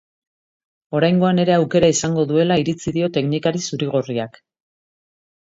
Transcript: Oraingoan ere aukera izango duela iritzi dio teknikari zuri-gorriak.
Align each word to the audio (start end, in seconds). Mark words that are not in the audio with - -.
Oraingoan 0.99 1.41
ere 1.43 1.53
aukera 1.55 1.89
izango 1.95 2.23
duela 2.31 2.57
iritzi 2.63 2.95
dio 2.97 3.11
teknikari 3.19 3.63
zuri-gorriak. 3.71 4.43